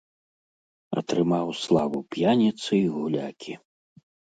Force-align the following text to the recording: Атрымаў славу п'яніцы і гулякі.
Атрымаў 1.01 1.47
славу 1.63 1.99
п'яніцы 2.19 2.69
і 2.83 2.85
гулякі. 2.99 3.53